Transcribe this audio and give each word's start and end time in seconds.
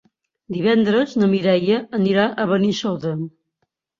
Divendres 0.53 1.11
na 1.23 1.27
Mireia 1.33 1.77
anirà 1.99 2.25
a 2.31 2.47
Benissoda. 2.53 3.15